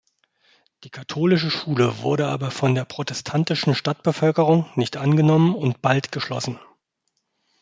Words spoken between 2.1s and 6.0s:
aber von der protestantischen Stadtbevölkerung nicht angenommen und